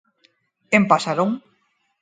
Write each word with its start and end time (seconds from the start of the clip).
En 0.77 0.83
Pasarón. 0.91 1.31